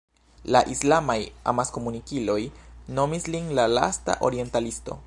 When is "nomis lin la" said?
3.01-3.69